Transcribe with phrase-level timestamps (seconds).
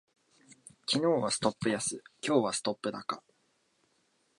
[0.87, 3.21] 昨日はストップ安、今日はストップ高